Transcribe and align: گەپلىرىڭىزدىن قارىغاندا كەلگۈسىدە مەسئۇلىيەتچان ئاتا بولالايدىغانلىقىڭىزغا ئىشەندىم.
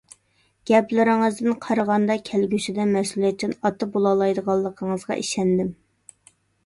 گەپلىرىڭىزدىن 0.69 1.57
قارىغاندا 1.65 2.15
كەلگۈسىدە 2.29 2.87
مەسئۇلىيەتچان 2.93 3.55
ئاتا 3.59 3.89
بولالايدىغانلىقىڭىزغا 3.97 5.19
ئىشەندىم. 5.25 5.71